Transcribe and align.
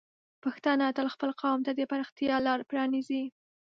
پښتانه 0.43 0.85
تل 0.97 1.07
خپل 1.15 1.29
قوم 1.41 1.59
ته 1.65 1.71
د 1.75 1.81
پراختیا 1.91 2.35
لار 2.45 2.59
پرانیزي. 2.69 3.23